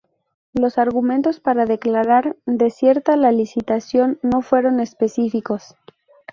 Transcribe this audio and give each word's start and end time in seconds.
Los 0.55 0.79
argumentos 0.79 1.39
para 1.39 1.67
declarar 1.67 2.35
desierta 2.47 3.15
la 3.17 3.31
licitación 3.31 4.17
no 4.23 4.41
fueron 4.41 4.79
específicos. 4.79 5.75